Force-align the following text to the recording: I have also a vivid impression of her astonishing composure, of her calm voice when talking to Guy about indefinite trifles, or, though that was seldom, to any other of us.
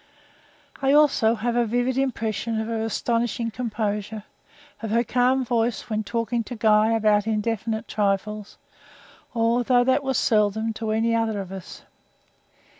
I 0.81 0.87
have 0.89 0.97
also 0.97 1.37
a 1.39 1.65
vivid 1.67 1.95
impression 1.95 2.59
of 2.59 2.65
her 2.65 2.81
astonishing 2.83 3.51
composure, 3.51 4.23
of 4.81 4.89
her 4.89 5.03
calm 5.03 5.45
voice 5.45 5.91
when 5.91 6.03
talking 6.03 6.43
to 6.45 6.55
Guy 6.55 6.93
about 6.93 7.27
indefinite 7.27 7.87
trifles, 7.87 8.57
or, 9.35 9.63
though 9.63 9.83
that 9.83 10.01
was 10.03 10.17
seldom, 10.17 10.73
to 10.73 10.89
any 10.89 11.13
other 11.13 11.39
of 11.39 11.51
us. 11.51 11.83